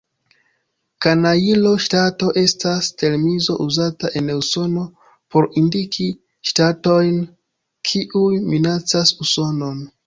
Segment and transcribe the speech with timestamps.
[1.05, 4.87] Kanajlo-ŝtato estas termino uzata en Usono
[5.37, 6.11] por indiki
[6.53, 7.25] ŝtatojn,
[7.93, 9.91] kiuj minacas Usonon.